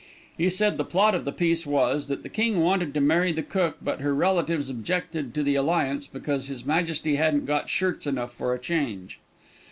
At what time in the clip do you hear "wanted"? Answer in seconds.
2.59-2.95